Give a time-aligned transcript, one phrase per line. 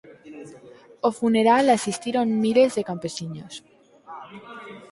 [1.07, 3.53] O funeral asistiron miles de campesiños.